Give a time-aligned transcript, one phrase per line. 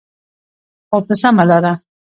[0.89, 1.73] خو په سمه لاره.